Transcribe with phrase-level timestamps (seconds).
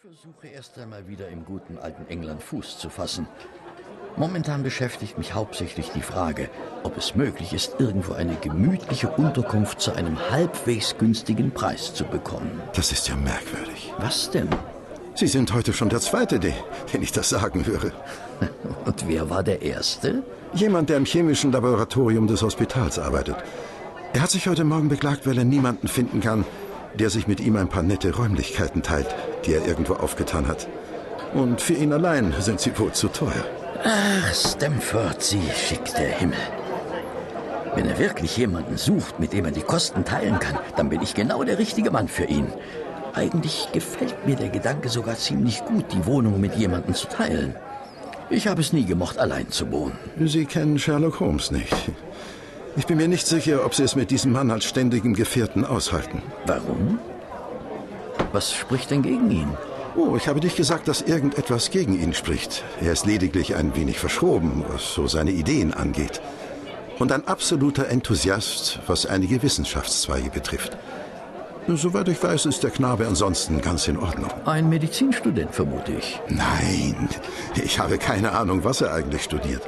[0.00, 3.28] versuche erst einmal wieder im guten alten England Fuß zu fassen.
[4.16, 6.48] Momentan beschäftigt mich hauptsächlich die Frage,
[6.84, 12.62] ob es möglich ist, irgendwo eine gemütliche Unterkunft zu einem halbwegs günstigen Preis zu bekommen.
[12.74, 13.92] Das ist ja merkwürdig.
[13.98, 14.48] Was denn?
[15.16, 17.92] Sie sind heute schon der Zweite, den ich das sagen höre.
[18.86, 20.22] Und wer war der Erste?
[20.54, 23.36] Jemand, der im chemischen Laboratorium des Hospitals arbeitet.
[24.14, 26.46] Er hat sich heute Morgen beklagt, weil er niemanden finden kann,
[26.94, 29.08] der sich mit ihm ein paar nette Räumlichkeiten teilt,
[29.44, 30.68] die er irgendwo aufgetan hat.
[31.34, 33.44] Und für ihn allein sind sie wohl zu teuer.
[33.84, 36.38] Ach, Stamford, Sie schickt der Himmel.
[37.74, 41.14] Wenn er wirklich jemanden sucht, mit dem er die Kosten teilen kann, dann bin ich
[41.14, 42.48] genau der richtige Mann für ihn.
[43.14, 47.54] Eigentlich gefällt mir der Gedanke sogar ziemlich gut, die Wohnung mit jemandem zu teilen.
[48.28, 49.98] Ich habe es nie gemocht, allein zu wohnen.
[50.24, 51.74] Sie kennen Sherlock Holmes nicht.
[52.76, 56.22] Ich bin mir nicht sicher, ob Sie es mit diesem Mann als ständigem Gefährten aushalten.
[56.46, 56.98] Warum?
[58.32, 59.48] Was spricht denn gegen ihn?
[59.96, 62.62] Oh, ich habe dich gesagt, dass irgendetwas gegen ihn spricht.
[62.80, 66.20] Er ist lediglich ein wenig verschroben, was so seine Ideen angeht.
[67.00, 70.76] Und ein absoluter Enthusiast, was einige Wissenschaftszweige betrifft.
[71.66, 74.30] Soweit ich weiß, ist der Knabe ansonsten ganz in Ordnung.
[74.44, 76.20] Ein Medizinstudent, vermute ich.
[76.28, 77.08] Nein,
[77.62, 79.62] ich habe keine Ahnung, was er eigentlich studiert.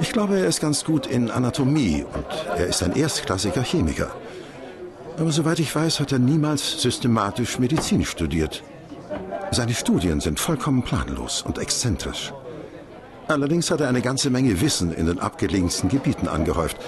[0.00, 2.26] Ich glaube, er ist ganz gut in Anatomie und
[2.56, 4.10] er ist ein erstklassiger Chemiker.
[5.18, 8.62] Aber soweit ich weiß, hat er niemals systematisch Medizin studiert.
[9.50, 12.32] Seine Studien sind vollkommen planlos und exzentrisch.
[13.28, 16.78] Allerdings hat er eine ganze Menge Wissen in den abgelegensten Gebieten angehäuft.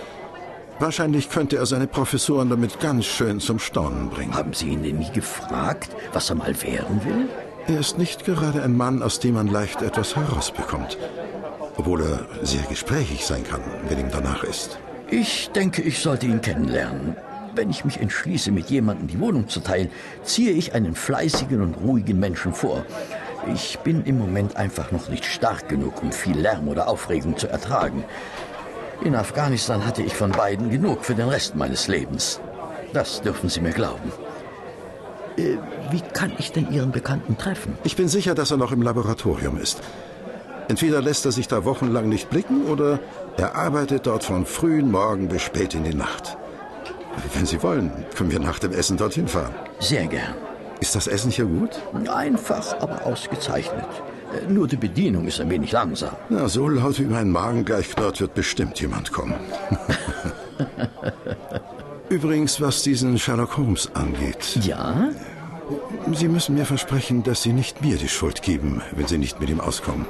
[0.80, 4.34] Wahrscheinlich könnte er seine Professoren damit ganz schön zum Staunen bringen.
[4.34, 7.28] Haben Sie ihn denn nie gefragt, was er mal werden will?
[7.68, 10.98] Er ist nicht gerade ein Mann, aus dem man leicht etwas herausbekommt.
[11.76, 14.78] Obwohl er sehr gesprächig sein kann, wenn ihm danach ist.
[15.10, 17.16] Ich denke, ich sollte ihn kennenlernen.
[17.54, 19.90] Wenn ich mich entschließe, mit jemandem die Wohnung zu teilen,
[20.22, 22.84] ziehe ich einen fleißigen und ruhigen Menschen vor.
[23.52, 27.48] Ich bin im Moment einfach noch nicht stark genug, um viel Lärm oder Aufregung zu
[27.48, 28.04] ertragen.
[29.04, 32.40] In Afghanistan hatte ich von beiden genug für den Rest meines Lebens.
[32.92, 34.12] Das dürfen Sie mir glauben.
[35.36, 35.58] Äh,
[35.90, 37.76] wie kann ich denn Ihren Bekannten treffen?
[37.84, 39.82] Ich bin sicher, dass er noch im Laboratorium ist.
[40.68, 42.98] Entweder lässt er sich da wochenlang nicht blicken oder
[43.36, 46.36] er arbeitet dort von frühen Morgen bis spät in die Nacht.
[47.34, 49.54] Wenn Sie wollen, können wir nach dem Essen dorthin fahren.
[49.78, 50.34] Sehr gern.
[50.80, 51.80] Ist das Essen hier gut?
[52.12, 53.86] Einfach, aber ausgezeichnet.
[54.34, 56.10] Äh, Nur die Bedienung ist ein wenig langsam.
[56.28, 59.34] Na, so laut wie mein Magen gleich knurrt, wird bestimmt jemand kommen.
[62.08, 64.58] Übrigens, was diesen Sherlock Holmes angeht.
[64.62, 65.10] Ja?
[66.12, 69.48] Sie müssen mir versprechen, dass Sie nicht mir die Schuld geben, wenn Sie nicht mit
[69.48, 70.06] ihm auskommen.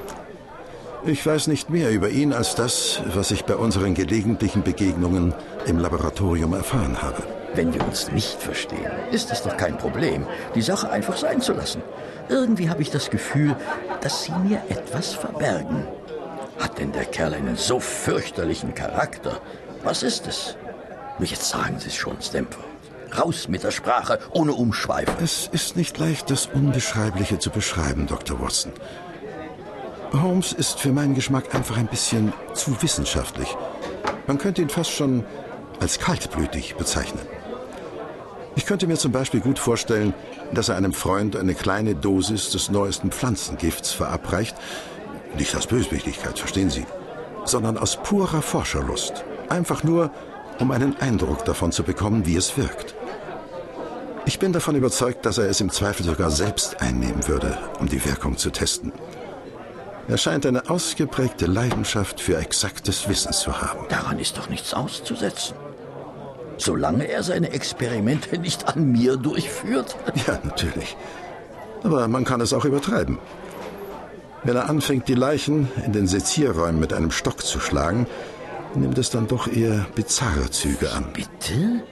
[1.07, 5.35] Ich weiß nicht mehr über ihn als das, was ich bei unseren gelegentlichen Begegnungen
[5.67, 7.23] im Laboratorium erfahren habe.
[7.55, 11.53] Wenn wir uns nicht verstehen, ist es doch kein Problem, die Sache einfach sein zu
[11.53, 11.83] lassen.
[12.31, 13.55] Irgendwie habe ich das Gefühl,
[14.01, 15.87] dass Sie mir etwas verbergen.
[16.59, 19.43] Hat denn der Kerl einen so fürchterlichen Charakter?
[19.83, 20.57] Was ist es?
[21.19, 22.65] Nur jetzt sagen Sie es schon, Stamford.
[23.17, 25.13] Raus mit der Sprache, ohne Umschweife.
[25.23, 28.41] Es ist nicht leicht, das Unbeschreibliche zu beschreiben, Dr.
[28.41, 28.73] Watson.
[30.23, 33.49] Holmes ist für meinen Geschmack einfach ein bisschen zu wissenschaftlich.
[34.27, 35.25] Man könnte ihn fast schon
[35.81, 37.21] als kaltblütig bezeichnen.
[38.57, 40.15] Ich könnte mir zum Beispiel gut vorstellen,
[40.53, 44.57] dass er einem Freund eine kleine Dosis des neuesten Pflanzengifts verabreicht.
[45.37, 46.87] Nicht aus Böswilligkeit, verstehen Sie,
[47.45, 49.25] sondern aus purer Forscherlust.
[49.49, 50.13] Einfach nur,
[50.61, 52.95] um einen Eindruck davon zu bekommen, wie es wirkt.
[54.27, 58.05] Ich bin davon überzeugt, dass er es im Zweifel sogar selbst einnehmen würde, um die
[58.05, 58.93] Wirkung zu testen.
[60.07, 63.87] Er scheint eine ausgeprägte Leidenschaft für exaktes Wissen zu haben.
[63.89, 65.57] Daran ist doch nichts auszusetzen.
[66.59, 69.97] Solange er seine Experimente nicht an mir durchführt.
[70.27, 70.97] Ja, natürlich.
[71.83, 73.19] Aber man kann es auch übertreiben.
[74.43, 78.07] Wenn er anfängt, die Leichen in den Sezierräumen mit einem Stock zu schlagen,
[78.75, 81.07] nimmt es dann doch eher bizarre Züge an.
[81.13, 81.83] Bitte?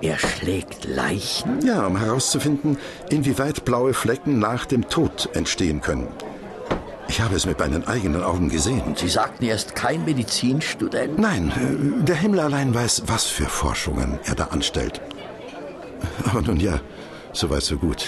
[0.00, 1.66] Er schlägt Leichen?
[1.66, 2.78] Ja, um herauszufinden,
[3.10, 6.08] inwieweit blaue Flecken nach dem Tod entstehen können.
[7.08, 8.94] Ich habe es mit meinen eigenen Augen gesehen.
[8.96, 11.18] Sie sagten erst kein Medizinstudent?
[11.18, 15.00] Nein, äh, der Himmel allein weiß, was für Forschungen er da anstellt.
[16.24, 16.80] Aber nun ja,
[17.32, 18.06] so weit, so gut.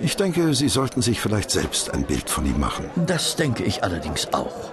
[0.00, 2.86] Ich denke, Sie sollten sich vielleicht selbst ein Bild von ihm machen.
[3.06, 4.72] Das denke ich allerdings auch.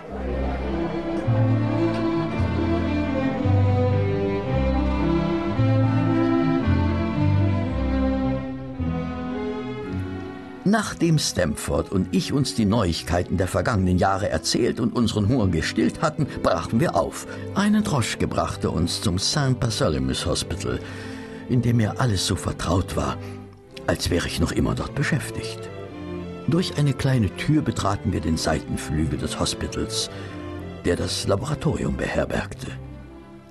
[10.70, 16.02] Nachdem Stamford und ich uns die Neuigkeiten der vergangenen Jahre erzählt und unseren Hunger gestillt
[16.02, 17.26] hatten, brachen wir auf.
[17.56, 19.58] Eine Droschke brachte uns zum St.
[19.62, 20.82] Bartholomew Hospital,
[21.48, 23.18] in dem mir alles so vertraut war,
[23.88, 25.70] als wäre ich noch immer dort beschäftigt.
[26.50, 30.10] Durch eine kleine Tür betraten wir den Seitenflügel des Hospitals,
[30.84, 32.68] der das Laboratorium beherbergte.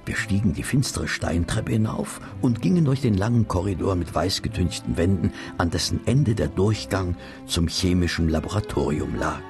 [0.07, 4.97] Wir stiegen die finstere Steintreppe hinauf und gingen durch den langen Korridor mit weiß getünchten
[4.97, 7.17] Wänden, an dessen Ende der Durchgang
[7.47, 9.43] zum chemischen Laboratorium lag.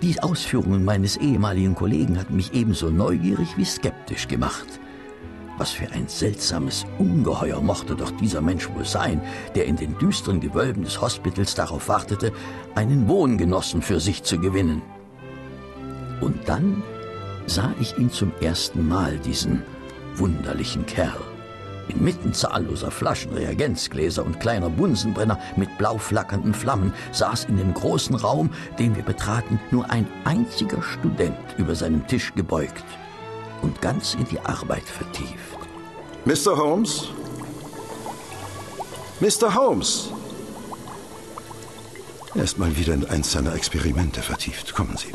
[0.00, 4.78] Die Ausführungen meines ehemaligen Kollegen hatten mich ebenso neugierig wie skeptisch gemacht.
[5.58, 9.20] Was für ein seltsames Ungeheuer mochte doch dieser Mensch wohl sein,
[9.56, 12.32] der in den düsteren Gewölben des Hospitals darauf wartete,
[12.76, 14.82] einen Wohngenossen für sich zu gewinnen.
[16.20, 16.82] Und dann
[17.46, 19.64] sah ich ihn zum ersten Mal, diesen
[20.20, 21.20] wunderlichen Kerl.
[21.88, 28.14] Inmitten zahlloser Flaschen, Reagenzgläser und kleiner Bunsenbrenner mit blau flackernden Flammen saß in dem großen
[28.14, 32.84] Raum, den wir betraten, nur ein einziger Student über seinem Tisch gebeugt
[33.62, 35.58] und ganz in die Arbeit vertieft.
[36.24, 36.56] Mr.
[36.56, 37.08] Holmes?
[39.20, 39.54] Mr.
[39.54, 40.10] Holmes!
[42.34, 44.72] Er ist mal wieder in eins seiner Experimente vertieft.
[44.74, 45.08] Kommen Sie.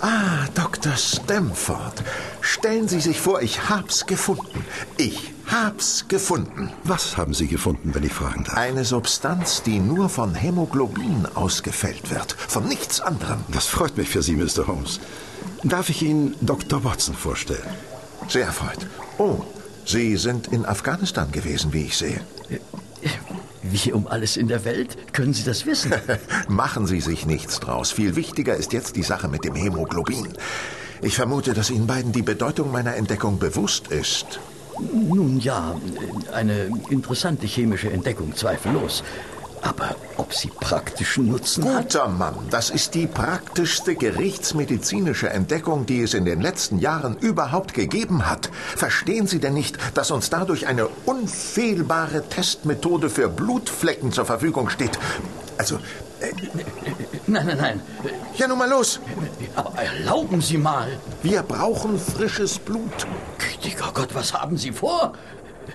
[0.00, 0.96] Ah, Dr.
[0.96, 2.02] Stamford.
[2.40, 4.64] Stellen Sie sich vor, ich hab's gefunden.
[4.96, 6.70] Ich hab's gefunden.
[6.84, 8.56] Was haben Sie gefunden, wenn ich fragen darf?
[8.56, 12.32] Eine Substanz, die nur von Hämoglobin ausgefällt wird.
[12.32, 13.44] Von nichts anderem.
[13.48, 14.66] Das freut mich für Sie, Mr.
[14.66, 15.00] Holmes.
[15.62, 16.84] Darf ich Ihnen Dr.
[16.84, 17.68] Watson vorstellen?
[18.28, 18.86] Sehr erfreut.
[19.18, 19.42] Oh,
[19.84, 22.20] Sie sind in Afghanistan gewesen, wie ich sehe.
[23.70, 25.92] Wie um alles in der Welt können Sie das wissen?
[26.48, 27.92] Machen Sie sich nichts draus.
[27.92, 30.28] Viel wichtiger ist jetzt die Sache mit dem Hämoglobin.
[31.02, 34.40] Ich vermute, dass Ihnen beiden die Bedeutung meiner Entdeckung bewusst ist.
[34.92, 35.76] Nun ja,
[36.32, 39.04] eine interessante chemische Entdeckung, zweifellos.
[39.62, 41.92] Aber ob sie praktischen Nutzen hat?
[41.92, 47.74] Guter Mann, das ist die praktischste gerichtsmedizinische Entdeckung, die es in den letzten Jahren überhaupt
[47.74, 48.50] gegeben hat.
[48.76, 54.98] Verstehen Sie denn nicht, dass uns dadurch eine unfehlbare Testmethode für Blutflecken zur Verfügung steht?
[55.58, 55.78] Also,
[57.26, 57.80] Nein, nein, nein.
[58.36, 59.00] ja nun mal los.
[59.56, 60.98] Aber erlauben Sie mal.
[61.22, 63.06] Wir brauchen frisches Blut.
[63.38, 65.12] Gütiger Gott, was haben Sie vor?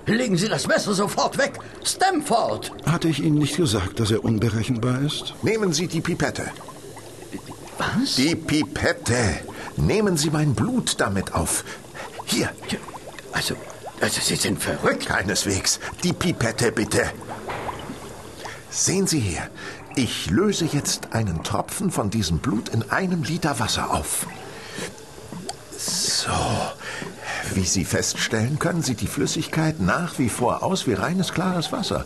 [0.06, 1.60] Legen Sie das Messer sofort weg.
[1.84, 2.72] Stamford!
[2.86, 5.34] Hatte ich Ihnen nicht gesagt, dass er unberechenbar ist?
[5.42, 6.46] Nehmen Sie die Pipette.
[7.78, 8.16] Was?
[8.16, 9.40] Die Pipette.
[9.78, 11.64] Nehmen Sie mein Blut damit auf.
[12.26, 12.50] Hier,
[13.34, 13.56] Also,
[14.02, 15.06] also Sie sind verrückt.
[15.08, 15.80] keineswegs.
[16.04, 17.04] Die Pipette bitte.
[18.70, 19.50] Sehen Sie hier.
[19.96, 24.28] Ich löse jetzt einen Tropfen von diesem Blut in einem Liter Wasser auf.
[25.78, 26.32] So.
[27.54, 32.04] Wie Sie feststellen können, sieht die Flüssigkeit nach wie vor aus wie reines, klares Wasser.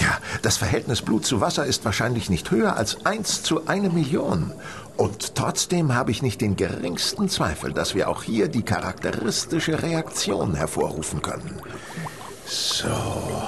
[0.00, 4.52] Ja, das Verhältnis Blut zu Wasser ist wahrscheinlich nicht höher als 1 zu eine Million.
[4.96, 10.54] Und trotzdem habe ich nicht den geringsten Zweifel, dass wir auch hier die charakteristische Reaktion
[10.54, 11.58] hervorrufen können.
[12.46, 12.88] So.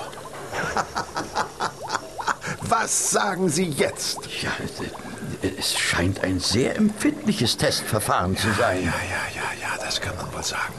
[2.62, 4.18] Was sagen Sie jetzt?
[4.42, 8.78] Ja, es- es scheint ein sehr empfindliches Testverfahren zu sein.
[8.78, 9.42] Ja, ja, ja, ja,
[9.94, 10.74] das kann man wohl sagen.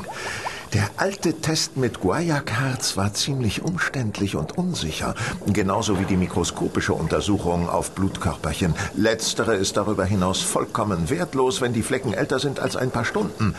[0.74, 5.16] Der alte Test mit Guayac-Harz war ziemlich umständlich und unsicher,
[5.48, 8.76] genauso wie die mikroskopische Untersuchung auf Blutkörperchen.
[8.94, 13.56] Letztere ist darüber hinaus vollkommen wertlos, wenn die Flecken älter sind als ein paar Stunden.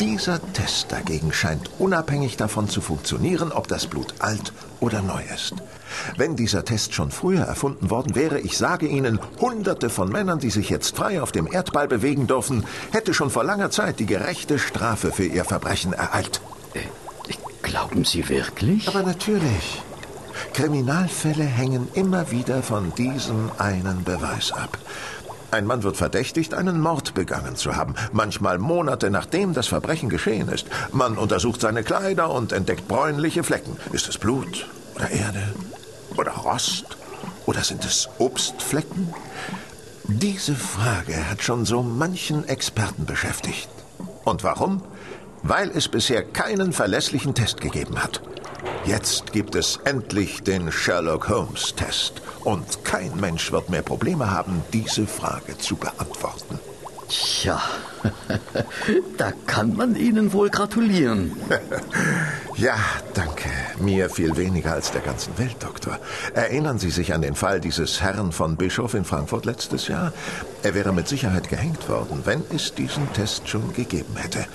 [0.00, 5.54] Dieser Test dagegen scheint unabhängig davon zu funktionieren, ob das Blut alt oder neu ist.
[6.16, 10.50] Wenn dieser Test schon früher erfunden worden wäre, ich sage Ihnen, Hunderte von Männern, die
[10.50, 14.58] sich jetzt frei auf dem Erdball bewegen dürfen, hätte schon vor langer Zeit die gerechte
[14.58, 16.40] Strafe für ihr Verbrechen ereilt.
[17.62, 18.86] Glauben Sie wirklich?
[18.88, 19.82] Aber natürlich.
[20.52, 24.78] Kriminalfälle hängen immer wieder von diesem einen Beweis ab.
[25.54, 30.48] Ein Mann wird verdächtigt, einen Mord begangen zu haben, manchmal Monate nachdem das Verbrechen geschehen
[30.48, 30.66] ist.
[30.90, 33.76] Man untersucht seine Kleider und entdeckt bräunliche Flecken.
[33.92, 35.54] Ist es Blut oder Erde
[36.16, 36.96] oder Rost
[37.46, 39.14] oder sind es Obstflecken?
[40.08, 43.68] Diese Frage hat schon so manchen Experten beschäftigt.
[44.24, 44.82] Und warum?
[45.44, 48.20] Weil es bisher keinen verlässlichen Test gegeben hat.
[48.84, 52.20] Jetzt gibt es endlich den Sherlock Holmes Test.
[52.44, 56.58] Und kein Mensch wird mehr Probleme haben, diese Frage zu beantworten.
[57.08, 57.60] Tja,
[59.18, 61.36] da kann man Ihnen wohl gratulieren.
[62.56, 62.76] Ja,
[63.14, 63.48] danke.
[63.80, 65.98] Mir viel weniger als der ganzen Welt, Doktor.
[66.34, 70.12] Erinnern Sie sich an den Fall dieses Herrn von Bischof in Frankfurt letztes Jahr?
[70.62, 74.46] Er wäre mit Sicherheit gehängt worden, wenn es diesen Test schon gegeben hätte.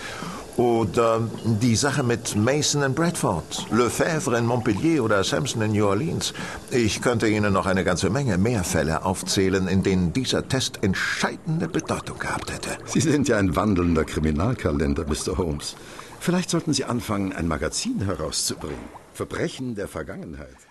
[0.60, 6.34] Oder die Sache mit Mason in Bradford, Lefebvre in Montpellier oder Sampson in New Orleans.
[6.70, 11.70] Ich könnte Ihnen noch eine ganze Menge mehr Fälle aufzählen, in denen dieser Test entscheidende
[11.70, 12.78] Bedeutung gehabt hätte.
[12.84, 15.38] Sie sind ja ein wandelnder Kriminalkalender, Mr.
[15.38, 15.78] Holmes.
[16.20, 18.90] Vielleicht sollten Sie anfangen, ein Magazin herauszubringen.
[19.14, 20.69] Verbrechen der Vergangenheit.